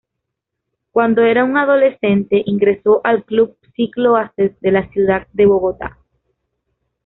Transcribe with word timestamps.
Cuándo 0.89 1.21
era 1.21 1.43
un 1.43 1.57
adolescente, 1.57 2.41
ingresó 2.47 3.01
al 3.03 3.23
club 3.23 3.55
Ciclo 3.75 4.15
Ases 4.15 4.59
de 4.59 4.71
la 4.71 4.89
ciudad 4.89 5.27
de 5.31 5.45
Bogotá. 5.45 5.99